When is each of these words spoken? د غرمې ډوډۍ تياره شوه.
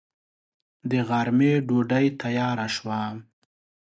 د 0.89 0.91
غرمې 1.07 1.53
ډوډۍ 1.67 2.05
تياره 2.21 2.67
شوه. 2.75 3.01